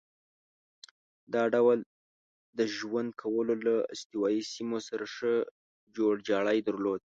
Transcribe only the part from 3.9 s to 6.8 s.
استوایي سیمو سره ښه جوړ جاړی